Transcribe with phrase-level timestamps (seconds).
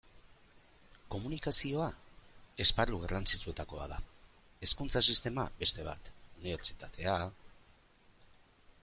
[1.15, 1.89] Komunikazioa
[2.65, 3.99] esparru garrantzitsuetako bat da,
[4.65, 7.19] hezkuntza sistema beste bat, unibertsitatea...